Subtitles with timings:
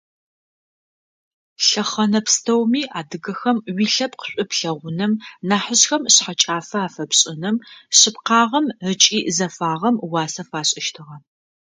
[1.65, 5.13] Лъэхъэнэ пстэуми адыгэхэм уилъэпкъ шӏу плъэгъуным
[5.47, 7.55] нахьыжъхэм шъхьэкӏафэ афэпшӏыным,
[7.97, 11.17] шъыпкъагъэм ыкӏи зэфагъэм уасэ фашӏыщтыгъэ.